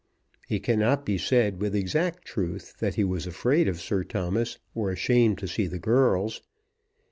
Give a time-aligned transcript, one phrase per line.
[0.49, 4.89] It cannot be said with exact truth that he was afraid of Sir Thomas or
[4.89, 6.41] ashamed to see the girls.